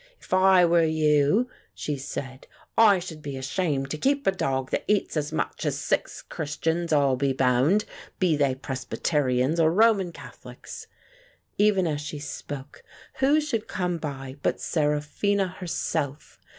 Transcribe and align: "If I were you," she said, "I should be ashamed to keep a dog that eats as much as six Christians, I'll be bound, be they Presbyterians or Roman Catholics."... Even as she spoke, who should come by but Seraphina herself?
"If 0.19 0.33
I 0.33 0.65
were 0.65 0.83
you," 0.83 1.47
she 1.75 1.95
said, 1.95 2.47
"I 2.75 2.97
should 2.97 3.21
be 3.21 3.37
ashamed 3.37 3.91
to 3.91 3.99
keep 3.99 4.25
a 4.25 4.31
dog 4.31 4.71
that 4.71 4.83
eats 4.87 5.15
as 5.15 5.31
much 5.31 5.63
as 5.63 5.77
six 5.77 6.23
Christians, 6.23 6.91
I'll 6.91 7.15
be 7.15 7.33
bound, 7.33 7.85
be 8.17 8.35
they 8.35 8.55
Presbyterians 8.55 9.59
or 9.59 9.71
Roman 9.71 10.11
Catholics."... 10.11 10.87
Even 11.59 11.85
as 11.85 12.01
she 12.01 12.17
spoke, 12.17 12.81
who 13.19 13.39
should 13.39 13.67
come 13.67 13.99
by 13.99 14.37
but 14.41 14.59
Seraphina 14.59 15.47
herself? 15.59 16.39